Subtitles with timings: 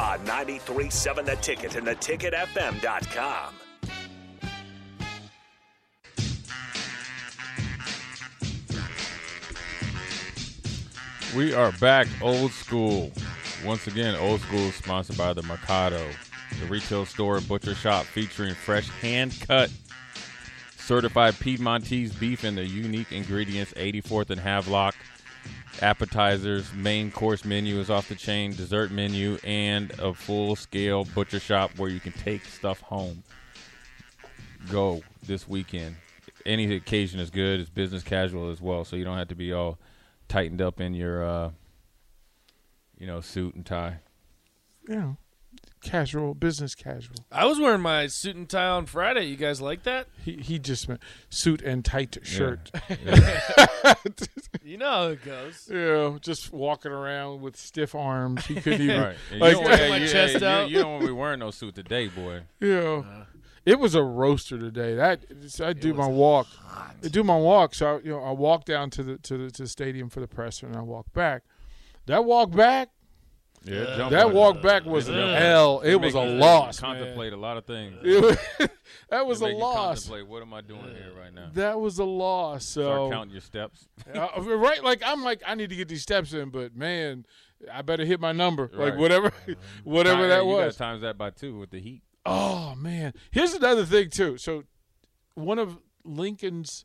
[0.00, 3.54] On 93.7 The Ticket and theticketfm.com.
[11.36, 13.12] We are back, old school.
[13.62, 16.02] Once again, old school is sponsored by the Mercado,
[16.60, 19.70] the retail store and butcher shop featuring fresh hand cut
[20.90, 24.96] certified Piedmontese beef and the unique ingredients 84th and Havelock.
[25.82, 31.40] Appetizers, main course menu is off the chain, dessert menu, and a full scale butcher
[31.40, 33.22] shop where you can take stuff home.
[34.70, 35.96] Go this weekend.
[36.44, 37.60] Any occasion is good.
[37.60, 39.78] It's business casual as well, so you don't have to be all
[40.28, 41.50] tightened up in your, uh,
[42.98, 44.00] you know, suit and tie.
[44.86, 45.16] Know,
[45.80, 47.16] casual, business casual.
[47.30, 49.24] I was wearing my suit and tie on Friday.
[49.24, 50.08] You guys like that?
[50.24, 52.70] He he just meant suit and tight shirt.
[54.62, 55.68] You know how it goes.
[55.72, 58.46] Yeah, just walking around with stiff arms.
[58.46, 59.00] He couldn't even.
[59.00, 59.16] Right.
[59.32, 60.70] Like- you don't, my you, chest out.
[60.70, 62.42] You, don't want to be wearing no suit today, boy.
[62.60, 63.02] Yeah.
[63.66, 64.94] It was a roaster today.
[64.94, 65.24] That
[65.60, 66.46] I do my walk.
[67.04, 67.74] I do my walk.
[67.74, 70.20] So I, you know, I walk down to the to the to the stadium for
[70.20, 71.42] the presser, and I walk back.
[72.06, 72.90] That walk back,
[73.64, 74.34] Yeah, jump that on it.
[74.34, 75.80] walk back was It jump hell.
[75.80, 76.80] It was a you loss.
[76.80, 76.96] man.
[76.96, 77.94] Contemplate a lot of things.
[78.04, 78.38] Was-
[79.10, 80.08] that was a loss.
[80.08, 81.50] What am I doing here right now?
[81.54, 82.64] That was a loss.
[82.64, 83.86] Start So counting your steps.
[84.14, 87.26] Uh, right, like I'm like I need to get these steps in, but man,
[87.72, 89.30] I better hit my number, like whatever,
[89.84, 90.76] whatever Time- that you was.
[90.76, 92.02] Got times that by two with the heat.
[92.24, 94.36] Oh man, here's another thing too.
[94.38, 94.64] So,
[95.34, 96.84] one of Lincoln's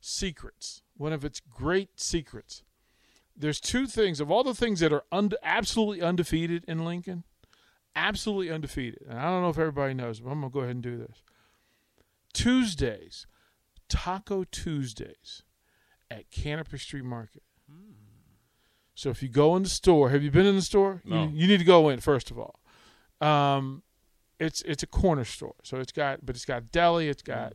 [0.00, 2.62] secrets, one of its great secrets.
[3.36, 7.24] There's two things of all the things that are und- absolutely undefeated in Lincoln,
[7.96, 9.04] absolutely undefeated.
[9.08, 11.22] And I don't know if everybody knows, but I'm gonna go ahead and do this.
[12.32, 13.26] Tuesdays,
[13.88, 15.42] Taco Tuesdays
[16.10, 17.42] at Canopy Street Market.
[18.94, 21.02] So if you go in the store, have you been in the store?
[21.04, 21.24] No.
[21.24, 22.60] You, you need to go in first of all.
[23.20, 23.82] Um,
[24.38, 27.54] it's it's a corner store, so it's got but it's got deli, it's got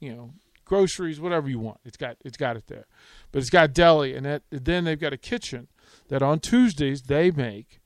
[0.00, 0.32] you know
[0.66, 1.78] groceries, whatever you want.
[1.86, 2.86] It's got it's got it there,
[3.32, 5.68] but it's got deli, and that, then they've got a kitchen
[6.08, 7.80] that on Tuesdays they make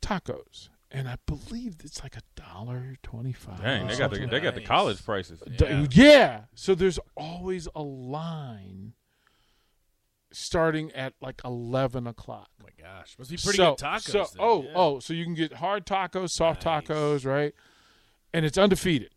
[0.00, 3.60] tacos, and I believe it's like a dollar twenty five.
[3.60, 5.42] Dang, they got the they got the college prices.
[5.56, 6.42] D- yeah.
[6.54, 8.92] So there's always a line
[10.30, 12.48] starting at like eleven o'clock.
[12.60, 14.02] Oh my gosh, must be pretty so, good tacos.
[14.02, 14.28] So, then.
[14.38, 14.72] oh, Yeah.
[14.74, 16.84] oh, so you can get hard tacos, soft Nice.
[16.84, 17.54] tacos, right?
[18.32, 19.10] And it's undefeated,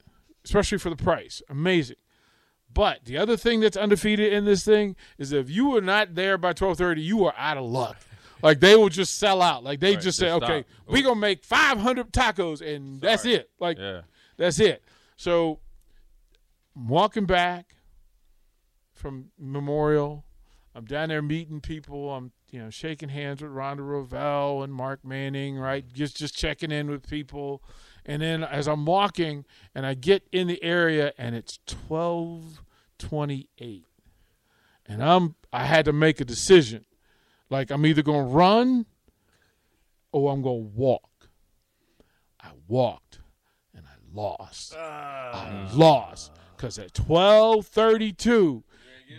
[0.46, 1.42] especially for the price.
[1.50, 1.96] Amazing.
[2.78, 6.38] But the other thing that's undefeated in this thing is if you were not there
[6.38, 7.98] by twelve thirty, you are out of luck.
[8.44, 9.64] Like they will just sell out.
[9.64, 10.94] Like they Right, just say, okay, stop.
[10.94, 13.50] we gonna make five hundred tacos, and that's it.
[13.60, 14.02] Like Yeah.
[14.38, 14.84] that's it.
[15.16, 15.58] So
[16.76, 17.74] I'm walking back
[18.94, 20.24] from Memorial.
[20.76, 22.12] I'm down there meeting people.
[22.12, 25.84] I'm you know shaking hands with Rhonda Revelle and Mark Manning, right?
[25.92, 27.64] Just just checking in with people.
[28.06, 31.58] And then as I'm walking and I get in the area and it's
[33.00, 33.84] 12:28.
[34.86, 36.86] And I'm I had to make a decision.
[37.50, 38.86] Like I'm either going to run
[40.12, 41.30] or I'm going to walk.
[42.42, 43.20] I walked
[43.76, 44.76] and I lost.
[44.76, 48.64] I lost because at twelve thirty two,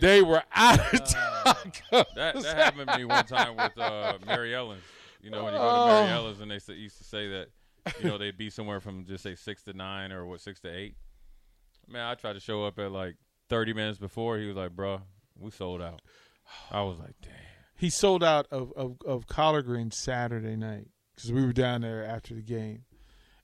[0.01, 1.75] they were out of tacos.
[1.91, 4.83] That that happened to me one time with uh, Mary Ellen's.
[5.23, 5.87] You know, when you go to Oh.
[6.03, 7.49] Mary Ellen's and they used to say that,
[8.03, 10.69] you know, they'd be somewhere from just say six to nine or what six to
[10.75, 10.95] eight.
[11.89, 13.17] Man, I tried to show up at like
[13.49, 14.39] thirty minutes before.
[14.39, 15.03] He was like, "Bruh,
[15.39, 16.01] we sold out."
[16.71, 17.33] I was like, "Damn."
[17.77, 22.05] He sold out of of, of collard greens Saturday night because we were down there
[22.05, 22.85] after the game,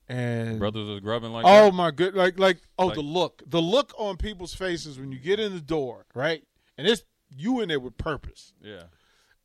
[0.07, 1.73] and Brothers was grubbing like oh that.
[1.73, 5.19] my good, like like oh Like- the look, the look on people's faces when you
[5.19, 6.43] get in the door, right?
[6.77, 8.53] And it's you in there with purpose.
[8.61, 8.83] Yeah.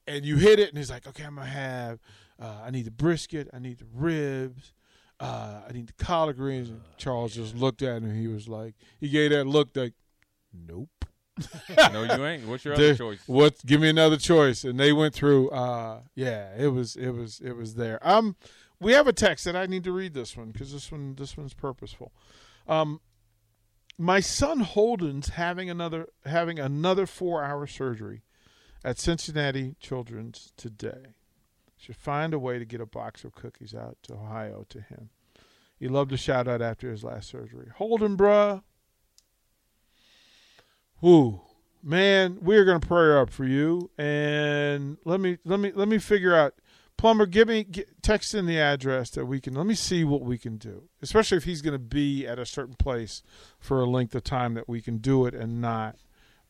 [0.06, 2.00] and you hit it, and he's like, "Okay, I'm gonna have.
[2.40, 3.48] Uh, I need the brisket.
[3.52, 4.72] I need the ribs.
[5.20, 8.14] Uh, I need the collard greens." And Charles just looked at him.
[8.14, 9.92] He was like, he gave that look like,
[10.52, 11.04] "Nope."
[11.92, 12.46] no, you ain't.
[12.46, 13.20] What's your other choice?
[13.26, 13.64] What?
[13.64, 14.64] Give me another choice.
[14.64, 15.50] And they went through.
[15.50, 17.98] Uh, yeah, it was, it was, it was there.
[18.06, 18.36] Um,
[18.80, 21.36] we have a text that I need to read this one because this one, this
[21.36, 22.12] one's purposeful.
[22.66, 23.00] Um,
[23.98, 28.22] my son Holden's having another having another four hour surgery
[28.82, 31.14] at Cincinnati Children's today.
[31.76, 35.10] Should find a way to get a box of cookies out to Ohio to him.
[35.78, 37.68] He loved a shout out after his last surgery.
[37.74, 38.62] Holden, bruh.
[41.00, 41.40] Whoo,
[41.82, 43.90] man, we're gonna pray up for you.
[43.96, 46.54] And let me let me let me figure out.
[46.96, 49.54] Plumber, give me get, text in the address that we can.
[49.54, 52.44] Let me see what we can do, especially if he's going to be at a
[52.44, 53.22] certain place
[53.58, 55.96] for a length of time that we can do it and not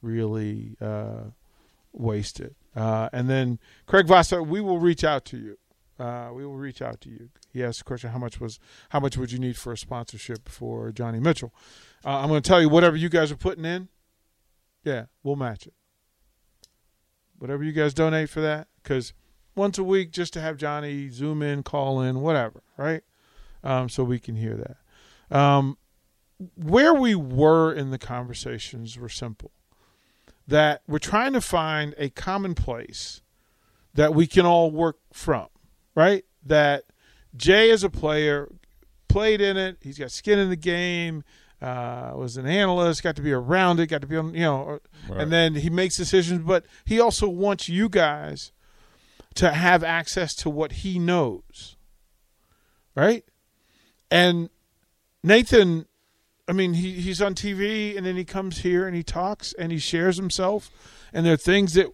[0.03, 1.31] really uh,
[1.93, 2.57] waste it.
[2.75, 5.57] Uh, and then Craig Vasa, we will reach out to you.
[6.05, 7.29] Uh, we will reach out to you.
[7.53, 8.59] He asked the question: How much was
[8.89, 11.55] how much would you need for a sponsorship for Johnny Mitchell?
[12.05, 13.89] Uh, I'm going to tell you whatever you guys are putting in.
[14.85, 15.75] Yeah, we'll match it.
[17.39, 19.13] Whatever you guys donate for that, because
[19.55, 23.03] once a week just to have Johnny zoom in, call in, whatever, right?
[23.63, 25.37] Um, so we can hear that.
[25.37, 25.79] Um,
[26.57, 29.53] where we were in the conversations were simple.
[30.47, 33.23] That we're trying to find a common place
[33.95, 35.47] that we can all work from,
[35.95, 36.25] right?
[36.45, 36.85] That
[37.37, 38.49] Jay as a player
[39.09, 39.79] played in it.
[39.81, 41.23] He's got skin in the game.
[41.61, 44.81] Uh, was an analyst, got to be around it, got to be on, you know,
[45.09, 45.21] Right.
[45.21, 46.43] and then he makes decisions.
[46.43, 48.51] But he also wants you guys
[49.35, 51.77] to have access to what he knows,
[52.95, 53.25] right?
[54.11, 54.49] And
[55.23, 55.87] Nathan,
[56.49, 59.71] I mean, he, he's on TV and then he comes here and he talks and
[59.71, 60.71] he shares himself.
[61.13, 61.87] And there are things that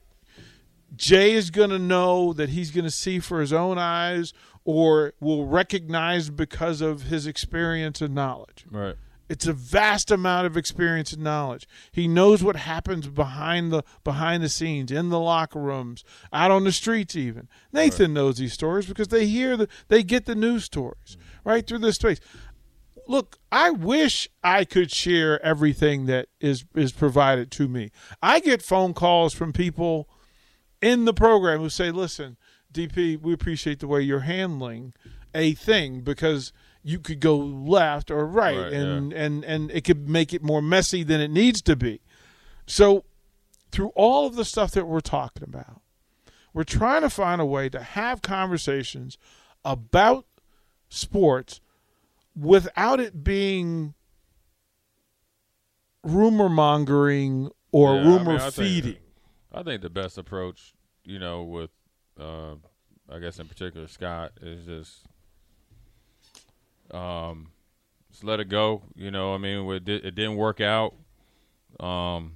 [0.94, 4.32] Jay is going to know that he's going to see for his own eyes
[4.64, 8.64] or will recognize because of his experience and knowledge.
[8.70, 8.94] Right.
[9.28, 11.66] It's a vast amount of experience and knowledge.
[11.90, 16.64] He knows what happens behind the behind the scenes, in the locker rooms, out on
[16.64, 17.16] the streets.
[17.16, 21.48] Even Nathan knows these stories because they hear the they get the news stories mm-hmm.
[21.48, 22.20] right through this space.
[23.08, 27.90] Look, I wish I could share everything that is is provided to me.
[28.22, 30.08] I get phone calls from people
[30.80, 32.36] in the program who say, "Listen,
[32.72, 34.94] DP, we appreciate the way you're handling
[35.34, 36.52] a thing because
[36.88, 40.62] you could go left or right, Right, and and and it could make it more
[40.62, 42.00] messy than it needs to be."
[42.66, 43.04] So,
[43.72, 45.80] through all of the stuff that we're talking about,
[46.54, 49.18] we're trying to find a way to have conversations
[49.64, 50.26] about
[50.88, 51.60] sports
[52.36, 53.94] without it being
[56.04, 58.96] rumor mongering or Yeah, I rumor mean, I think- feeding.
[59.52, 60.74] I think the best approach,
[61.04, 61.70] you know, with
[62.20, 62.54] uh,
[63.10, 65.06] I guess in particular Scott is just
[66.92, 67.48] um,
[68.10, 68.82] just let it go.
[68.94, 70.94] You know, I mean, it, di- it didn't work out.
[71.80, 72.34] Um,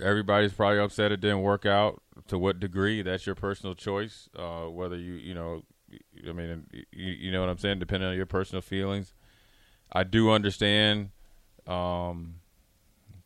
[0.00, 2.02] everybody's probably upset it didn't work out.
[2.28, 3.00] To what degree?
[3.00, 4.28] That's your personal choice.
[4.36, 5.62] Uh, whether you, you know,
[6.28, 7.78] I mean, you, you know what I'm saying.
[7.78, 9.14] Depending on your personal feelings,
[9.90, 11.10] I do understand
[11.66, 12.34] um,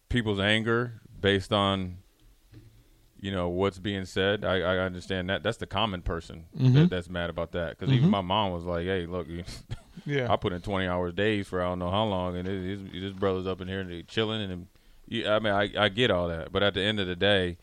[0.08, 2.01] people's anger based on
[3.22, 4.44] you know what's being said.
[4.44, 5.42] I, I understand that.
[5.42, 7.78] That's the common person that, that's mad about that.
[7.78, 9.28] Because even my mom was like, "Hey, look,
[10.04, 10.30] Yeah.
[10.30, 13.02] I put in twenty hours days for I don't know how long, and his, his,
[13.02, 14.66] his brother's up in here and chilling, and
[15.06, 17.58] you, I mean, I, I get all that, but at the end of the day,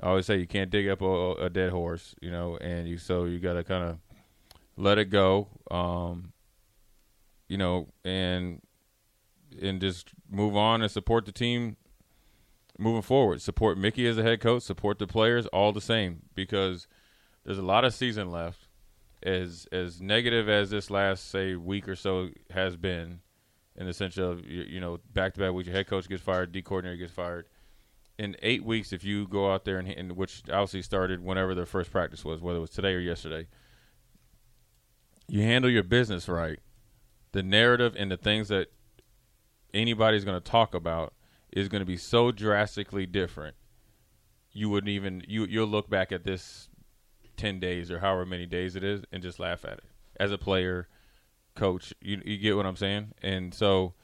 [0.00, 2.98] I always say you can't dig up a, a dead horse, you know, and you
[2.98, 3.98] so you got to kind of
[4.76, 6.32] let it go, um,
[7.48, 8.60] you know, and
[9.62, 11.76] and just move on and support the team
[12.78, 13.42] moving forward.
[13.42, 16.86] Support Mickey as a head coach, support the players, all the same, because
[17.44, 18.68] there's a lot of season left.
[19.20, 23.18] As as negative as this last say week or so has been,
[23.74, 26.22] in the sense of you, you know back to back weeks, your head coach gets
[26.22, 27.46] fired, D coordinator gets fired.
[28.16, 31.66] In eight weeks, if you go out there and, and which obviously started whenever their
[31.66, 33.48] first practice was, whether it was today or yesterday,
[35.26, 36.60] you handle your business right.
[37.32, 38.72] The narrative and the things that
[39.74, 41.12] anybody's going to talk about
[41.52, 43.56] is going to be so drastically different.
[44.52, 46.68] You wouldn't even you you'll look back at this
[47.36, 49.84] ten days or however many days it is and just laugh at it
[50.18, 50.88] as a player,
[51.54, 51.94] coach.
[52.00, 53.12] You you get what I'm saying?
[53.22, 53.94] And so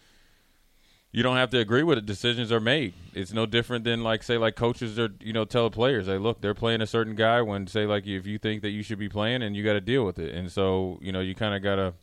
[1.11, 2.07] you don't have to agree with it.
[2.07, 2.95] Decisions are made.
[3.15, 6.41] It's no different than like say like coaches are you know tell players hey look
[6.41, 9.09] they're playing a certain guy when say like if you think that you should be
[9.09, 10.35] playing and you got to deal with it.
[10.35, 11.95] And so you know you kind of gotta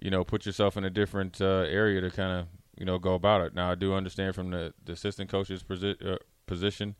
[0.00, 2.46] you know put yourself in a different uh, area to kind of
[2.78, 3.54] you know go about it.
[3.54, 6.96] Now I do understand from the, the assistant coach's posi- uh, position,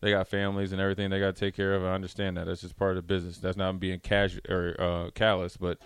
[0.00, 1.84] they got families and everything they got to take care of.
[1.84, 2.46] I understand that.
[2.46, 3.38] That's just part of the business.
[3.38, 5.78] That's not being casual or uh, callous, but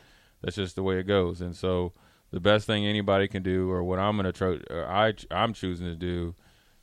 [0.42, 1.40] that's just the way it goes.
[1.40, 1.92] And so
[2.30, 5.94] the best thing anybody can do, or what I'm gonna try, I I'm choosing to
[5.94, 6.34] do,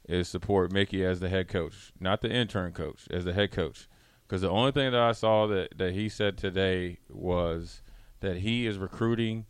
[0.07, 3.87] is support Mickey as the head coach, not the intern coach, as the head coach.
[4.27, 7.81] Because the only thing that I saw that that he said today was
[8.21, 9.45] that he is recruiting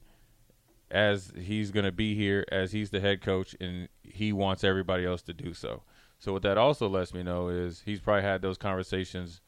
[0.94, 5.06] as he's going to be here as he's the head coach and he wants everybody
[5.06, 5.82] else to do so.
[6.20, 9.42] So what that also lets me know is he's probably had those conversations.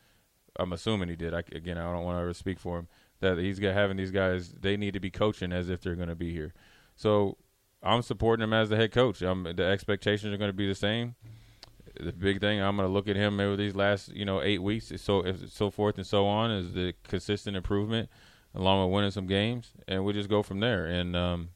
[0.59, 1.33] I'm assuming he did.
[1.33, 2.87] I, again, I don't want to ever speak for him.
[3.21, 4.53] that he's got having these guys.
[4.59, 6.53] They need to be coaching as if they're going to be here.
[6.95, 7.37] So
[7.83, 9.21] I'm supporting him as the head coach.
[9.21, 11.15] I'm, the expectations are going to be the same.
[11.99, 14.61] The big thing I'm going to look at him over these last you know eight
[14.61, 18.09] weeks, so so forth and so on, is the consistent improvement,
[18.55, 20.85] along with winning some games, and we just go from there.
[20.85, 21.49] And um,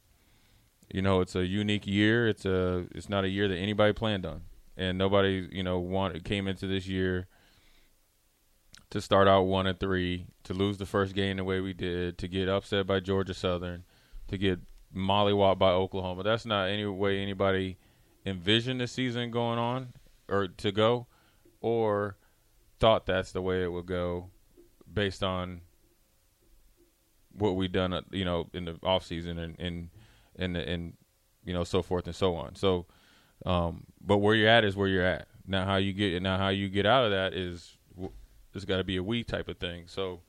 [0.92, 2.28] you know, it's a unique year.
[2.28, 4.42] It's a it's not a year that anybody planned on,
[4.76, 7.26] and nobody you know wanted came into this year
[8.90, 12.18] to start out one and three, to lose the first game the way we did,
[12.18, 13.84] to get upset by Georgia Southern,
[14.26, 14.58] to get
[14.94, 16.24] mollywopped by Oklahoma.
[16.24, 17.78] That's not any way anybody
[18.26, 19.92] envisioned the season going on
[20.28, 21.06] or to go,
[21.60, 22.16] or
[22.80, 24.30] thought that's the way it would go,
[24.92, 25.60] based on
[27.32, 29.88] what we've done, uh, you know, in the off season and and
[30.36, 30.92] and and
[31.44, 32.54] you know so forth and so on.
[32.54, 32.86] So,
[33.46, 35.28] um, but where you're at is where you're at.
[35.46, 37.76] Now, how you get now how you get out of that is
[38.54, 39.84] it's got to be a we type of thing.
[39.86, 40.20] So,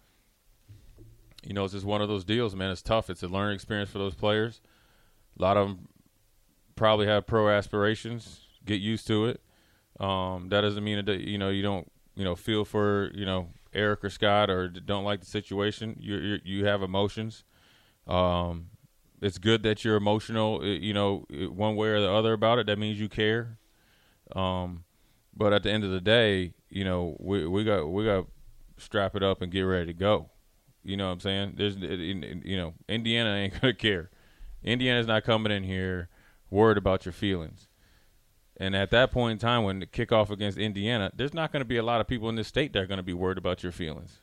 [1.44, 2.72] you know, it's just one of those deals, man.
[2.72, 3.10] It's tough.
[3.10, 4.62] It's a learning experience for those players.
[5.38, 5.88] A lot of them
[6.76, 8.42] probably have pro aspirations.
[8.66, 9.42] Get used to it.
[10.00, 13.50] Um, that doesn't mean that you know you don't you know feel for you know
[13.74, 15.96] Eric or Scott or don't like the situation.
[16.00, 17.44] You you have emotions.
[18.08, 18.68] Um,
[19.22, 20.66] it's good that you're emotional.
[20.66, 22.68] You know, one way or the other about it.
[22.68, 23.58] That means you care.
[24.36, 24.84] Um,
[25.36, 28.28] but at the end of the day, you know, we we got we got
[28.78, 30.30] strap it up and get ready to go.
[30.84, 31.54] You know what I'm saying?
[31.58, 34.10] There's you know, Indiana ain't gonna care.
[34.64, 36.10] Indiana's not coming in here
[36.50, 37.68] worried about your feelings.
[38.62, 41.66] And at that point in time, when the kickoff against Indiana, there's not going to
[41.66, 43.64] be a lot of people in this state that are going to be worried about
[43.64, 44.20] your feelings.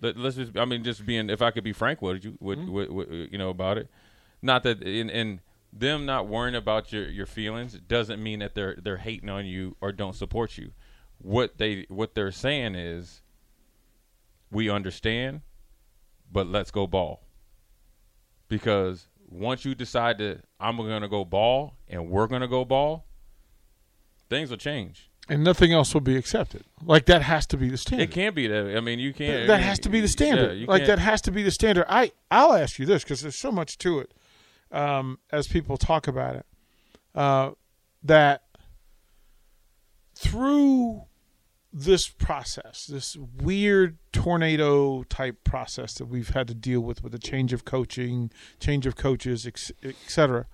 [0.00, 2.58] Let, us just, I mean, just being, if I could be frank with you, with,
[2.58, 2.72] mm-hmm.
[2.72, 3.90] with, with, you know, about it.
[4.42, 5.40] Not that, in, in
[5.72, 9.76] them not worrying about your, your feelings doesn't mean that they're they're hating on you
[9.80, 10.70] or don't support you
[11.18, 13.22] what they what they're saying is
[14.50, 15.40] we understand,
[16.30, 17.22] but let's go ball.
[18.48, 22.64] Because once you decide that I'm going to go ball and we're going to go
[22.64, 23.06] ball,
[24.34, 25.10] things will change.
[25.28, 26.64] And nothing else will be accepted.
[26.82, 28.10] Like that has to be the standard.
[28.10, 28.76] It can't be that.
[28.76, 29.46] I mean, you can't.
[29.46, 30.58] that I mean, has to be the standard.
[30.58, 31.86] Yeah, like that has to be the standard.
[31.88, 34.12] I I'll ask you this because there's so much to it,
[34.70, 36.46] um, as people talk about it,
[37.14, 37.52] uh,
[38.02, 38.42] that
[40.14, 41.04] through
[41.72, 47.18] this process, this weird tornado type process that we've had to deal with with a
[47.18, 50.46] change of coaching, change of coaches, etc.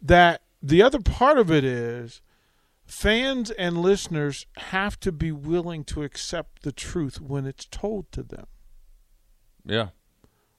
[0.00, 2.22] That the other part of it is
[2.88, 8.22] fans and listeners have to be willing to accept the truth when it's told to
[8.22, 8.46] them.
[9.64, 9.88] Yeah.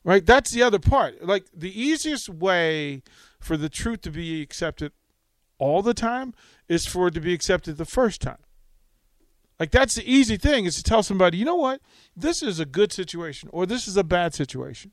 [0.04, 0.26] Right?
[0.26, 1.26] That's the other part.
[1.26, 3.04] Like the easiest way
[3.40, 4.92] for the truth to be accepted
[5.58, 6.34] all the time
[6.70, 8.38] is for it to be accepted the first time.
[9.60, 11.82] Like that's the easy thing is to tell somebody, you know what,
[12.16, 14.92] this is a good situation or this is a bad situation.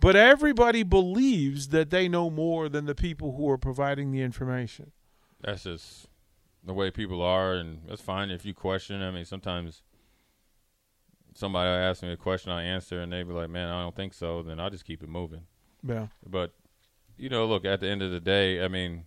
[0.00, 4.92] But everybody believes that they know more than the people who are providing the information.
[5.40, 6.08] That's just
[6.64, 9.02] the way people are, and that's fine if you question.
[9.02, 9.82] I mean, sometimes
[11.34, 14.14] somebody asks me a question, I answer, and they be like, "Man, I don't think
[14.14, 15.42] so." Then I'll just keep it moving.
[15.86, 16.08] Yeah.
[16.26, 16.52] But
[17.16, 19.04] you know, look at the end of the day, I mean,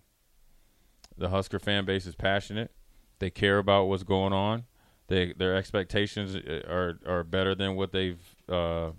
[1.18, 2.72] the Husker fan base is passionate.
[3.20, 4.66] They care about what's going on.
[5.08, 8.92] They their expectations uh, are are better than what they've uh,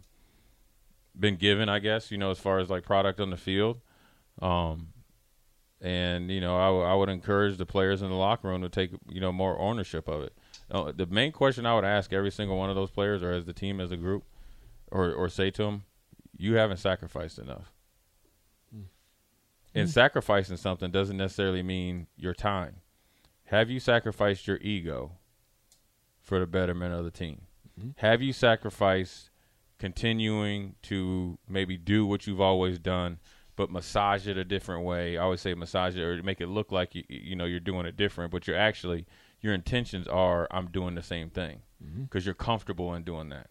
[1.18, 2.10] been given, I guess.
[2.10, 3.80] You know, as far as like product on the field.
[4.40, 4.88] Um,
[5.80, 8.68] and you know, I, w- I would encourage the players in the locker room to
[8.68, 10.32] take you know more ownership of it.
[10.70, 13.44] Uh, the main question I would ask every single one of those players, or as
[13.44, 14.24] the team as a group,
[14.90, 15.84] or or say to them,
[16.36, 17.72] "You haven't sacrificed enough."
[18.74, 18.84] Mm.
[19.74, 19.92] And mm.
[19.92, 22.76] sacrificing something doesn't necessarily mean your time.
[23.44, 25.12] Have you sacrificed your ego
[26.20, 27.42] for the betterment of the team?
[27.78, 27.90] Mm-hmm.
[27.96, 29.30] Have you sacrificed
[29.78, 33.18] continuing to maybe do what you've always done,
[33.58, 35.18] but massage it a different way?
[35.18, 37.84] I always say massage it or make it look like you you know you're doing
[37.84, 39.04] it different, but you're actually
[39.40, 42.28] your intentions are I'm doing the same thing because mm-hmm.
[42.28, 43.48] you're comfortable in doing that.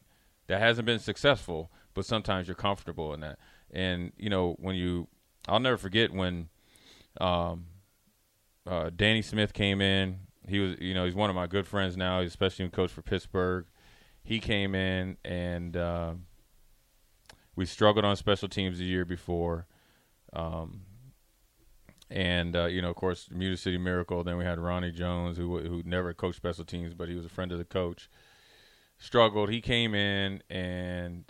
[0.47, 3.37] That hasn't been successful, but sometimes you're comfortable in that.
[3.69, 5.07] And you know when you,
[5.47, 6.49] I'll never forget when
[7.21, 7.65] um,
[8.65, 11.97] uh, Danny Smith came in he was, you know, he's one of my good friends
[11.97, 12.21] now.
[12.21, 13.65] He's especially coach for Pittsburgh.
[14.23, 16.13] He came in and uh,
[17.55, 19.67] we struggled on special teams the year before.
[20.33, 20.81] Um,
[22.09, 24.23] and uh, you know, of course, Music City Miracle.
[24.23, 27.29] Then we had Ronnie Jones, who who never coached special teams, but he was a
[27.29, 28.09] friend of the coach.
[28.97, 29.49] Struggled.
[29.49, 31.25] He came in, and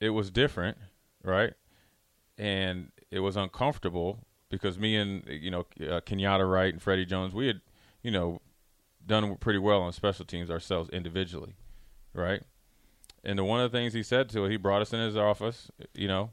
[0.00, 0.76] it was different,
[1.22, 1.54] right?
[2.36, 4.18] And it was uncomfortable
[4.50, 7.60] because me and you know uh, Kenyatta Wright and Freddie Jones, we had
[8.04, 8.40] you know,
[9.04, 11.56] done pretty well on special teams ourselves individually,
[12.12, 12.42] right?
[13.24, 15.16] And the one of the things he said to it, he brought us in his
[15.16, 16.30] office, you know,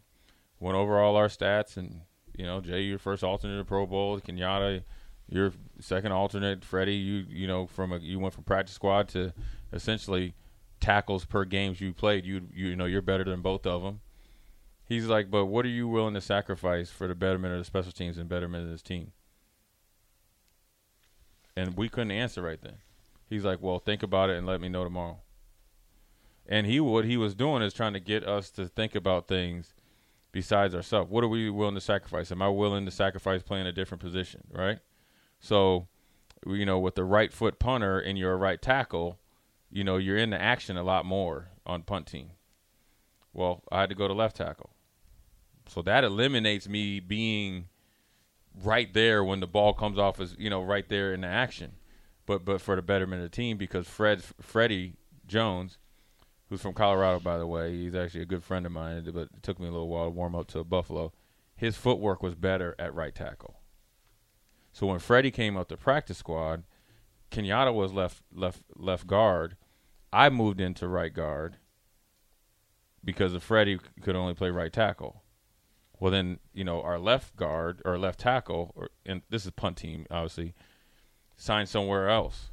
[0.61, 2.01] went over all our stats, and
[2.37, 4.83] you know, Jay, your first alternate to Pro Bowl, Kenyatta,
[5.27, 5.51] your
[5.81, 9.33] second alternate, Freddie, you you know, from a you went from practice squad to
[9.73, 10.33] essentially
[10.79, 12.25] tackles per games you played.
[12.25, 13.99] You you know, you're better than both of them.
[14.87, 17.91] He's like, but what are you willing to sacrifice for the betterment of the special
[17.91, 19.13] teams and betterment of this team?
[21.55, 22.75] And we couldn't answer right then.
[23.29, 25.19] He's like, well, think about it and let me know tomorrow.
[26.45, 29.73] And he what he was doing is trying to get us to think about things
[30.31, 31.09] besides ourselves.
[31.09, 32.31] What are we willing to sacrifice?
[32.31, 34.79] Am I willing to sacrifice playing a different position, right?
[35.39, 35.87] So,
[36.45, 39.19] you know, with the right foot punter and you're a right tackle,
[39.69, 42.31] you know, you're in the action a lot more on punt team.
[43.33, 44.71] Well, I had to go to left tackle.
[45.67, 47.67] So that eliminates me being
[48.63, 51.73] right there when the ball comes off as, you know, right there in the action.
[52.25, 54.93] But but for the betterment of the team because Fred Freddie
[55.27, 55.77] Jones
[56.51, 57.71] who's from Colorado, by the way.
[57.71, 60.09] He's actually a good friend of mine, but it took me a little while to
[60.09, 61.13] warm up to Buffalo.
[61.55, 63.61] His footwork was better at right tackle.
[64.73, 66.63] So when Freddie came up to practice squad,
[67.31, 69.55] Kenyatta was left left left guard.
[70.11, 71.55] I moved into right guard
[73.01, 75.23] because of Freddie could only play right tackle.
[76.01, 79.77] Well, then you know our left guard or left tackle, or and this is punt
[79.77, 80.53] team obviously,
[81.37, 82.50] signed somewhere else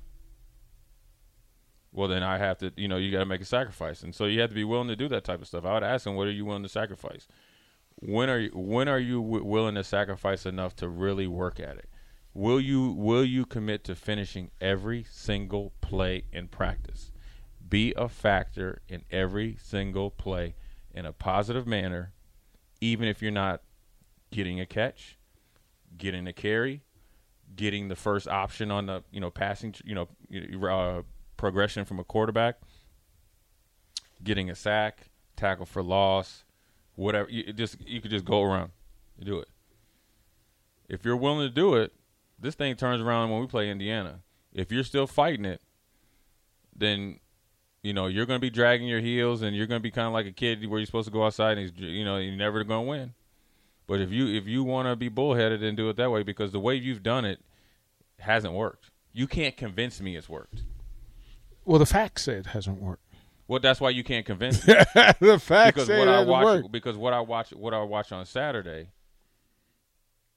[1.93, 4.27] well then I have to, you know, you got to make a sacrifice, and so
[4.27, 5.65] you have to be willing to do that type of stuff.
[5.65, 7.27] I would ask him, what are you willing to sacrifice?
[7.97, 11.77] When are you when are you w- willing to sacrifice enough to really work at
[11.77, 11.89] it?
[12.35, 17.11] Will you will you commit to finishing every single play in practice?
[17.69, 20.55] Be a factor in every single play
[20.95, 22.13] in a positive manner,
[22.81, 23.63] even if you're not
[24.31, 25.19] getting a catch,
[25.97, 26.83] getting a carry,
[27.57, 30.09] getting the first option on the you know passing you know
[30.69, 31.03] uh,
[31.39, 32.57] progression from a quarterback,
[34.23, 36.45] getting a sack, tackle for loss,
[36.97, 37.31] whatever.
[37.31, 38.73] You just you could just go around,
[39.17, 39.49] and do it.
[40.91, 41.95] If you're willing to do it,
[42.39, 44.21] this thing turns around when we play Indiana.
[44.53, 45.63] If you're still fighting it,
[46.77, 47.21] then
[47.83, 50.07] you know you're going to be dragging your heels, and you're going to be kind
[50.07, 52.63] of like a kid where you're supposed to go outside and you know you're never
[52.65, 53.15] going to win.
[53.87, 56.53] But if you if you want to be bullheaded and do it that way, because
[56.53, 57.41] the way you've done it
[58.19, 60.63] hasn't worked, you can't convince me it's worked.
[61.69, 63.05] Well, the facts say it hasn't worked.
[63.47, 64.73] Well, that's why you can't convince me.
[65.21, 66.73] the facts because say what it I hasn't watch worked.
[66.73, 68.89] because what I watch what I watch on Saturday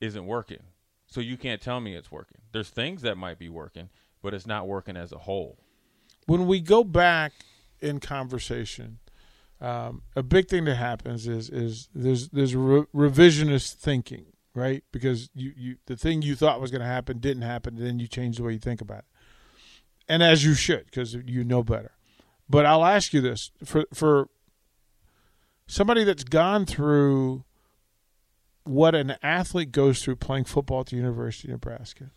[0.02, 0.60] isn't working.
[1.08, 2.42] So you can't tell me it's working.
[2.52, 3.88] There's things that might be working,
[4.22, 5.58] but it's not working as a whole.
[6.26, 7.32] When we go back
[7.80, 9.00] in conversation,
[9.62, 14.84] um, a big thing that happens is is there's there's re- revisionist thinking, right?
[14.92, 18.00] Because you, you the thing you thought was going to happen didn't happen, and then
[18.00, 19.06] you change the way you think about it
[20.12, 21.92] and as you should because you know better.
[22.50, 24.28] But I'll ask you this for for
[25.68, 27.46] somebody that's gone through
[28.66, 32.12] what an athlete goes through playing football at the University of Nebraska.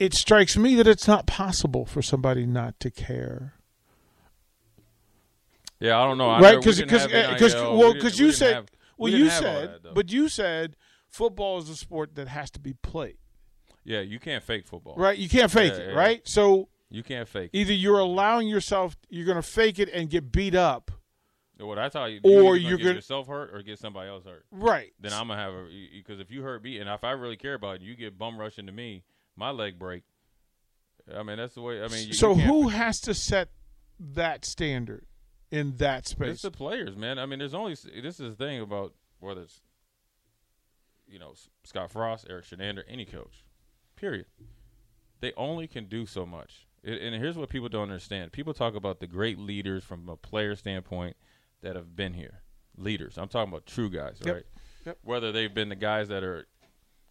[0.00, 3.54] It strikes me that it's not possible for somebody not to care.
[5.78, 6.30] Yeah, I don't know.
[6.30, 6.54] I right?
[6.56, 9.84] we Because because eh, because well because we you said have- well didn't you said
[9.84, 10.74] that, but you said
[11.08, 13.18] football is a sport that has to be played.
[13.86, 14.94] Yeah, you can't fake football.
[14.96, 15.16] Right?
[15.16, 15.94] You can't fake Yeah, it, yeah.
[15.94, 16.28] right?
[16.28, 17.50] So You can't fake.
[17.52, 17.58] it.
[17.58, 20.90] either you're allowing yourself you're going to fake it and get beat up
[21.58, 24.10] What I tell you, Or you either you're gonna get yourself hurt or get somebody
[24.10, 24.44] else hurt.
[24.50, 27.36] right Then I'm gonna have a because if you hurt me and if I really
[27.36, 29.04] care about you, you get bum rushing to me,
[29.36, 30.02] my leg break.
[31.14, 31.82] I mean that's the way.
[31.82, 33.48] I mean, you, so you who has to set
[34.00, 35.06] that standard
[35.52, 36.28] in that space?
[36.32, 37.18] It's the players, man.
[37.20, 39.60] I mean, there's only this is the thing about whether it's
[41.06, 43.44] you know Scott Frost, Erik Chinander, any coach,
[43.96, 44.26] period.
[45.20, 46.66] They only can do so much.
[46.82, 50.16] It, and here's what people don't understand: people talk about the great leaders from a
[50.16, 51.16] player standpoint
[51.62, 52.42] that have been here,
[52.76, 53.16] leaders.
[53.18, 54.34] I'm talking about true guys, Yep.
[54.34, 54.44] right?
[54.84, 54.98] Yep.
[55.02, 56.46] Whether they've been the guys that are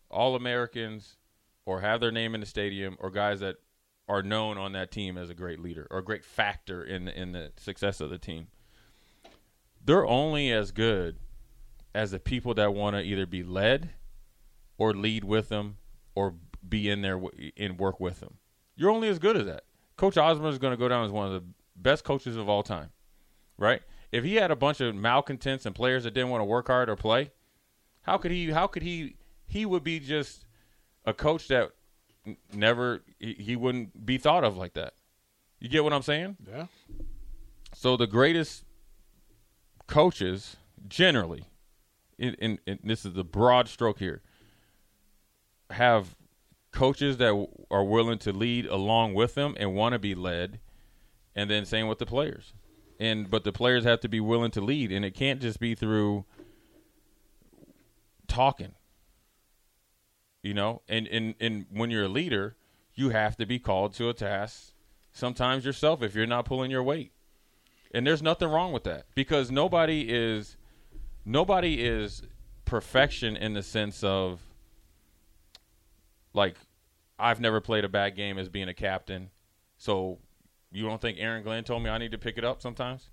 [0.09, 1.17] all Americans
[1.65, 3.55] or have their name in the stadium, or guys that
[4.07, 7.19] are known on that team as a great leader or a great factor in the,
[7.19, 8.47] in the success of the team.
[9.83, 11.17] They're only as good
[11.95, 13.89] as the people that want to either be led
[14.77, 15.77] or lead with them
[16.13, 16.35] or
[16.67, 18.37] be in there w- and work with them.
[18.75, 19.63] You're only as good as that.
[19.97, 21.43] Coach Osborne is going to go down as one of the
[21.75, 22.89] best coaches of all time,
[23.57, 23.81] right?
[24.11, 26.89] If he had a bunch of malcontents and players that didn't want to work hard
[26.89, 27.31] or play,
[28.01, 28.51] how could he?
[28.51, 29.15] How could he?
[29.47, 30.45] He would be just
[31.05, 31.71] a coach that
[32.53, 34.93] never he, he wouldn't be thought of like that.
[35.59, 36.37] You get what I'm saying?
[36.47, 36.67] yeah
[37.73, 38.65] So the greatest
[39.87, 41.45] coaches generally,
[42.17, 44.21] in, in, in this is the broad stroke here,
[45.71, 46.15] have
[46.75, 50.59] coaches that w- are willing to lead along with them and want to be led,
[51.35, 52.53] and then same with the players.
[52.99, 55.73] And but the players have to be willing to lead, and it can't just be
[55.73, 56.25] through
[58.27, 58.73] talking.
[60.43, 62.55] You know, and and and when you're a leader,
[62.93, 64.73] you have to be called to a task.
[65.11, 67.11] Sometimes yourself if you're not pulling your weight,
[67.93, 70.57] and there's nothing wrong with that because nobody is
[71.25, 72.21] nobody is
[72.65, 74.41] perfection in the sense of
[76.33, 76.55] like
[77.17, 79.29] I've never played a bad game as being a captain,
[79.77, 80.19] so
[80.71, 83.09] you don't think Aaron Glenn told me I need to pick it up sometimes?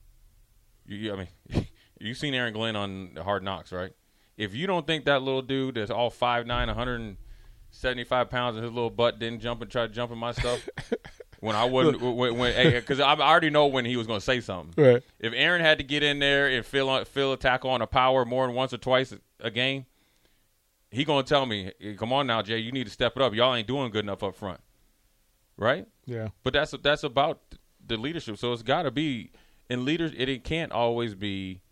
[0.86, 1.66] You, you I mean,
[2.00, 3.92] you've seen Aaron Glenn on the Hard Knocks, right?
[4.36, 8.90] If you don't think that little dude that's all 5'9", 175 pounds, and his little
[8.90, 10.68] butt didn't jump and try to jump in my stuff,
[11.40, 14.82] when I wouldn't, when, because I already know when he was going to say something.
[14.82, 15.02] Right.
[15.20, 18.24] If Aaron had to get in there and fill fill a tackle on a power
[18.24, 19.86] more than once or twice a game,
[20.92, 23.34] he gonna tell me, "Come on now, Jay, you need to step it up.
[23.34, 24.60] Y'all ain't doing good enough up front."
[25.56, 25.86] Right?
[26.06, 26.28] Yeah.
[26.42, 27.40] But that's that's about
[27.84, 28.38] the leadership.
[28.38, 29.32] So it's got to be
[29.68, 30.12] in leaders.
[30.16, 31.62] It, it can't always be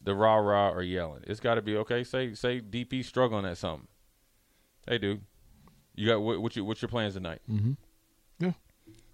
[0.00, 1.24] the rah rah or yelling.
[1.26, 2.04] It's got to be okay.
[2.04, 3.88] Say say DP struggling at something.
[4.86, 5.22] Hey, dude,
[5.94, 7.40] you got what, what you what's your plans tonight?
[7.50, 7.72] Mm-hmm.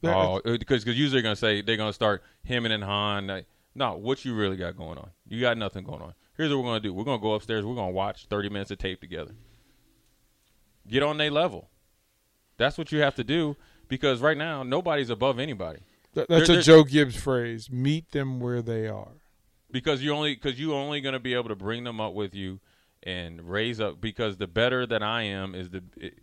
[0.02, 0.14] Yeah.
[0.14, 3.26] Oh, because because usually they're gonna say they're gonna start him and Han.
[3.26, 5.10] Like, no, what you really got going on?
[5.28, 6.14] You got nothing going on.
[6.40, 6.94] Here's what we're gonna do.
[6.94, 7.66] We're gonna go upstairs.
[7.66, 9.34] We're gonna watch 30 minutes of tape together.
[10.88, 11.68] Get on their level.
[12.56, 13.56] That's what you have to do
[13.88, 15.80] because right now nobody's above anybody.
[16.14, 17.70] That- that's There- a there- Joe Gibbs phrase.
[17.70, 19.12] Meet them where they are.
[19.70, 22.34] because you only because you only going to be able to bring them up with
[22.34, 22.58] you
[23.02, 26.20] and raise up because the better that I am is the it,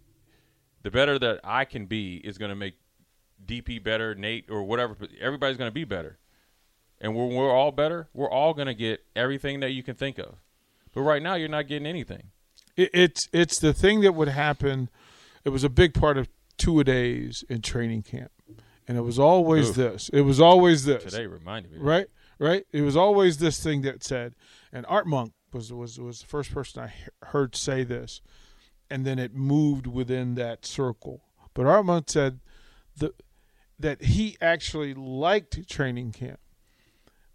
[0.82, 2.73] the better that I can be is going to make
[3.45, 4.97] DP better, Nate or whatever.
[5.21, 6.17] Everybody's going to be better,
[7.00, 10.18] and when we're all better, we're all going to get everything that you can think
[10.18, 10.36] of.
[10.94, 12.32] But right now, you're not getting anything.
[12.76, 14.90] It, it's it's the thing that would happen.
[15.44, 18.32] It was a big part of two a days in training camp,
[18.88, 19.76] and it was always Oof.
[19.76, 20.10] this.
[20.10, 21.04] It was always this.
[21.04, 21.78] Today reminded me.
[21.80, 22.08] right?
[22.40, 22.66] Right.
[22.72, 24.36] It was always this thing that said,
[24.72, 28.22] and Art Monk was was was the first person I he- heard say this,
[28.90, 31.22] and then it moved within that circle.
[31.54, 32.40] But Art Monk said
[32.96, 33.14] the
[33.80, 36.40] that he actually liked training camp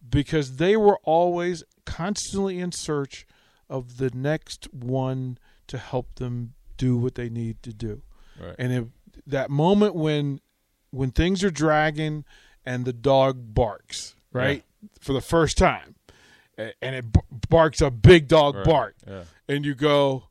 [0.09, 3.27] because they were always constantly in search
[3.69, 5.39] of the next one
[5.69, 8.03] to help them do what they need to do.
[8.41, 8.55] Right.
[8.59, 8.85] And if
[9.27, 10.41] that moment when
[10.91, 12.25] when things are dragging
[12.67, 14.65] and the dog barks, right?
[15.01, 15.95] For the first time.
[16.59, 17.07] And it
[17.49, 18.65] barks a big dog Right.
[18.65, 18.97] bark.
[19.07, 19.25] Yeah.
[19.49, 20.25] And you go,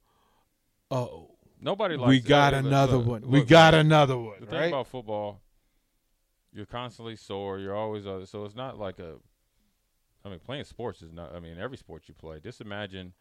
[0.92, 1.30] "Oh,
[1.60, 3.28] Nobody likes we got Look, look, another look, one.
[3.28, 3.82] we got look.
[3.82, 4.68] another one." The thing right?
[4.68, 5.42] about football,
[6.54, 7.58] you're constantly sore.
[7.60, 8.26] You're always other.
[8.28, 9.16] So it's not like a.
[10.24, 11.36] I mean, playing sports is not.
[11.36, 12.40] I mean, every sport you play.
[12.40, 13.14] Just imagine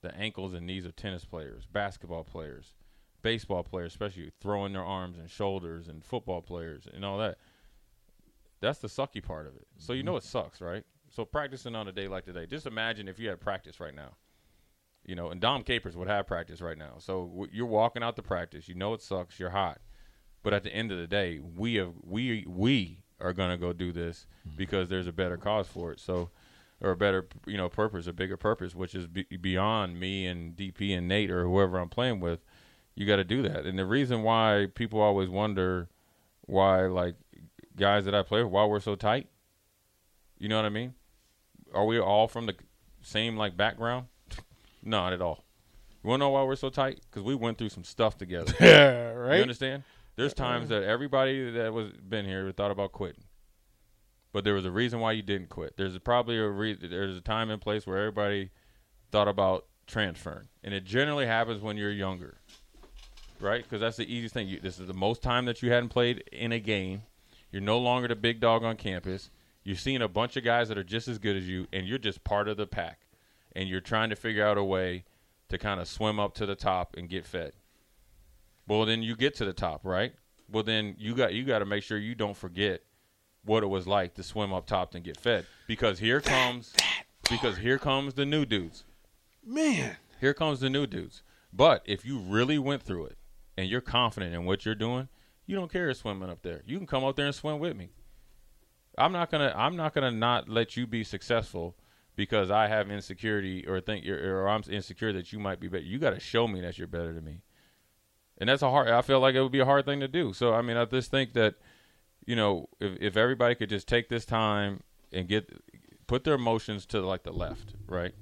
[0.00, 2.74] the ankles and knees of tennis players, basketball players,
[3.22, 7.38] baseball players, especially throwing their arms and shoulders, and football players and all that.
[8.60, 9.66] That's the sucky part of it.
[9.78, 10.06] So you mm-hmm.
[10.06, 10.84] know it sucks, right?
[11.10, 14.16] So practicing on a day like today, just imagine if you had practice right now.
[15.04, 16.96] You know, and Dom Capers would have practice right now.
[16.98, 18.68] So w- you're walking out to practice.
[18.68, 19.40] You know it sucks.
[19.40, 19.80] You're hot.
[20.42, 23.92] But at the end of the day, we have we we are gonna go do
[23.92, 24.56] this mm-hmm.
[24.56, 26.00] because there's a better cause for it.
[26.00, 26.30] So,
[26.80, 30.56] or a better you know purpose, a bigger purpose, which is be- beyond me and
[30.56, 32.40] DP and Nate or whoever I'm playing with.
[32.94, 33.64] You got to do that.
[33.64, 35.88] And the reason why people always wonder
[36.42, 37.14] why like
[37.76, 39.28] guys that I play with, why we're so tight.
[40.38, 40.94] You know what I mean?
[41.72, 42.54] Are we all from the
[43.02, 44.06] same like background?
[44.82, 45.44] Not at all.
[46.02, 47.00] You want to know why we're so tight?
[47.10, 48.54] Because we went through some stuff together.
[48.60, 49.36] yeah, right.
[49.36, 49.82] You understand?
[50.20, 53.24] There's times that everybody that was been here thought about quitting,
[54.32, 55.78] but there was a reason why you didn't quit.
[55.78, 58.50] There's probably a re- there's a time and place where everybody
[59.10, 62.36] thought about transferring, and it generally happens when you're younger,
[63.40, 63.62] right?
[63.62, 64.46] Because that's the easiest thing.
[64.46, 67.00] You, this is the most time that you hadn't played in a game.
[67.50, 69.30] You're no longer the big dog on campus.
[69.64, 71.96] You're seeing a bunch of guys that are just as good as you, and you're
[71.96, 73.06] just part of the pack,
[73.56, 75.04] and you're trying to figure out a way
[75.48, 77.52] to kind of swim up to the top and get fed.
[78.70, 80.12] Well, then you get to the top, right?
[80.48, 82.82] Well, then you got you got to make sure you don't forget
[83.44, 87.04] what it was like to swim up top and get fed, because here comes that
[87.28, 88.84] because here comes the new dudes.
[89.44, 91.24] Man, Here comes the new dudes.
[91.52, 93.18] But if you really went through it
[93.58, 95.08] and you're confident in what you're doing,
[95.46, 96.62] you don't care swimming up there.
[96.64, 97.90] You can come up there and swim with me.
[98.96, 101.74] I'm not gonna I'm not gonna not let you be successful
[102.14, 105.82] because I have insecurity or think you're, or I'm insecure that you might be better.
[105.82, 107.40] You got to show me that you're better than me,
[108.40, 108.88] and that's a hard.
[108.88, 110.32] I feel like it would be a hard thing to do.
[110.32, 111.56] So I mean, I just think that
[112.26, 114.80] you know if if everybody could just take this time
[115.12, 115.48] and get
[116.06, 118.14] put their emotions to like the left, right?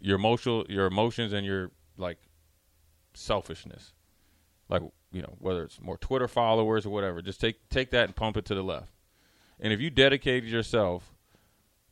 [0.00, 2.18] Your emotional your emotions and your like
[3.14, 3.94] selfishness.
[4.68, 8.14] Like you know, whether it's more Twitter followers or whatever, just take take that and
[8.14, 8.92] pump it to the left.
[9.58, 11.14] And if you dedicated yourself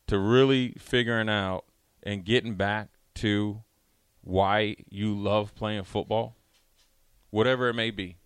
[0.08, 1.64] to really figuring out
[2.02, 3.62] and getting back to
[4.20, 6.36] why you love playing football,
[7.32, 8.18] whatever it may be,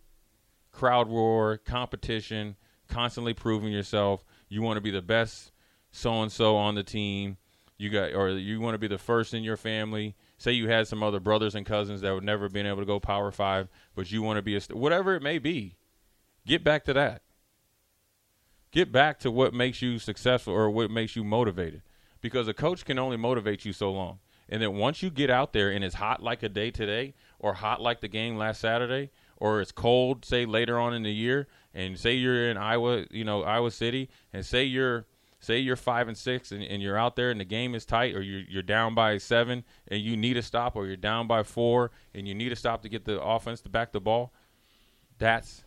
[0.72, 2.56] crowd roar, competition,
[2.88, 4.22] constantly proving yourself.
[4.50, 5.52] You want to be the best
[5.90, 7.38] so and so on the team.
[7.78, 10.14] You got, or you want to be the first in your family.
[10.38, 13.00] Say you had some other brothers and cousins that would never been able to go
[13.00, 15.76] Power Five, but you want to be a st- whatever it may be.
[16.46, 17.22] Get back to that.
[18.70, 21.82] Get back to what makes you successful or what makes you motivated,
[22.20, 24.18] because a coach can only motivate you so long.
[24.48, 27.54] And then once you get out there and it's hot like a day today, or
[27.54, 31.48] hot like the game last Saturday, or it's cold, say later on in the year,
[31.74, 35.06] and say you're in Iowa, you know Iowa City, and say you're
[35.38, 38.14] say you're five and six and, and you're out there and the game is tight
[38.14, 41.42] or you're, you're down by seven and you need a stop or you're down by
[41.42, 44.32] four and you need a stop to get the offense to back the ball
[45.18, 45.64] that's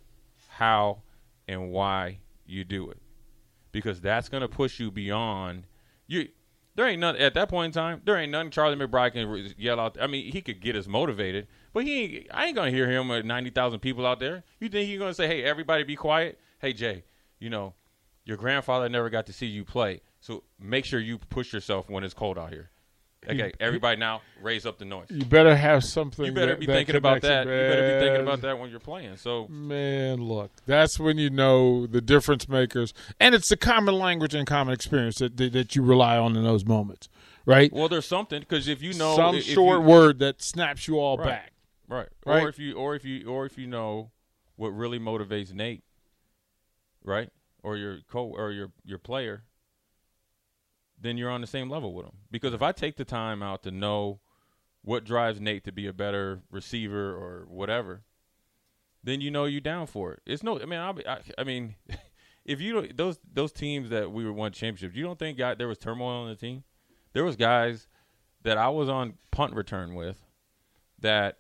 [0.49, 1.01] how
[1.47, 2.97] and why you do it.
[3.71, 5.65] Because that's going to push you beyond
[6.07, 6.27] you
[6.79, 9.79] there ain't nothing at that point in time there ain't nothing charlie mcbride can yell
[9.79, 12.89] out i mean he could get us motivated but he ain't, i ain't to hear
[12.89, 16.39] him with 90000 people out there you think he's to say hey everybody be quiet
[16.59, 17.03] hey jay
[17.39, 17.73] you know
[18.29, 22.03] your grandfather never got to see you play, so make sure you push yourself when
[22.03, 22.69] it's cold out here.
[23.27, 25.07] Okay, everybody now raise up the noise.
[25.09, 26.25] You better have something.
[26.25, 27.41] You better that- be that thinking about that.
[27.45, 29.17] You better be thinking about that when you're playing.
[29.17, 34.33] So Man, look, that's when you know the difference makers, and it's the common language
[34.33, 37.09] and common experience that that, that you rely on in those moments,
[37.45, 37.71] right?
[37.73, 41.17] well, there's something because if you know Some short you, word that snaps you all
[41.17, 41.25] Right.
[41.27, 41.51] back.
[41.89, 42.07] right?
[42.25, 42.43] Right.
[42.43, 44.11] Or if you or if you or if you know
[44.55, 45.83] what really motivates Nate,
[47.03, 47.29] right?
[47.63, 49.43] Or your co or your your player,
[51.01, 52.15] then you're on the same level with him.
[52.31, 54.19] Because if I take the time out to know
[54.81, 58.01] what drives Nate to be a better receiver or whatever,
[59.03, 60.21] then you know you're down for it.
[60.25, 61.75] It's no, I mean, be, I, I mean,
[62.45, 65.67] if you don't, those those teams that we won championships, you don't think guy, there
[65.67, 66.63] was turmoil on the team?
[67.13, 67.87] There was guys
[68.43, 70.25] that I was on punt return with
[70.99, 71.37] that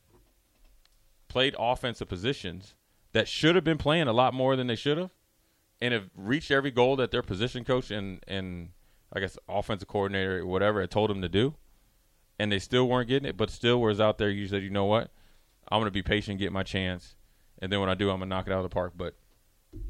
[1.27, 2.75] played offensive positions
[3.13, 5.11] that should have been playing a lot more than they should have,
[5.81, 8.69] and have reached every goal that their position coach and and
[9.13, 11.55] I guess offensive coordinator whatever had told him to do,
[12.37, 14.29] and they still weren't getting it, but still was out there.
[14.29, 15.11] You said, you know what,
[15.71, 17.15] I'm gonna be patient, get my chance,
[17.59, 18.93] and then when I do, I'm gonna knock it out of the park.
[18.95, 19.15] But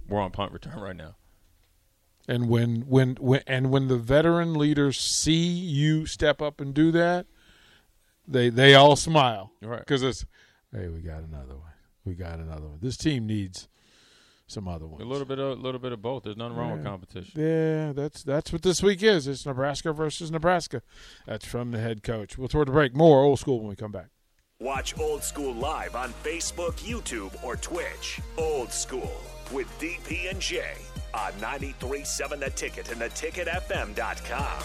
[0.08, 1.16] we're on punt return right now.
[2.28, 6.92] And when, when when and when the veteran leaders see you step up and do
[6.92, 7.26] that,
[8.28, 9.80] they they all smile Right.
[9.80, 10.26] because it's
[10.72, 11.72] hey we got another one
[12.06, 12.78] we got another one.
[12.82, 13.68] This team needs
[14.52, 15.02] some other ones.
[15.02, 16.24] A little bit, of, a little bit of both.
[16.24, 17.40] There's nothing wrong with competition.
[17.40, 19.28] Yeah, that's that's what this week is.
[19.28, 20.82] It's Nebraska versus Nebraska.
[21.26, 22.38] That's from the head coach.
[22.38, 22.96] We'll toward the break.
[22.96, 24.08] More old school when we come back.
[24.62, 28.20] Watch Old School live on Facebook, YouTube, or Twitch.
[28.38, 29.22] Old School
[29.54, 30.74] with DP and J
[31.14, 34.64] on 93.7 The Ticket and theticketfm.com.